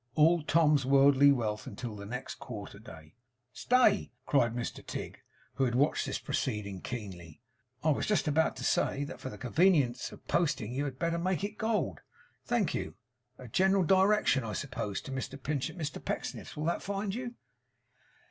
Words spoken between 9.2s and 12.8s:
the convenience of posting you had better make it gold. Thank